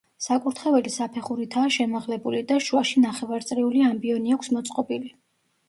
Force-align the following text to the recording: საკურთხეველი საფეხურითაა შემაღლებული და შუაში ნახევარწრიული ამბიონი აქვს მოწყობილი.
საკურთხეველი 0.25 0.93
საფეხურითაა 0.95 1.67
შემაღლებული 1.75 2.41
და 2.53 2.59
შუაში 2.69 3.05
ნახევარწრიული 3.05 3.87
ამბიონი 3.93 4.37
აქვს 4.41 4.53
მოწყობილი. 4.59 5.17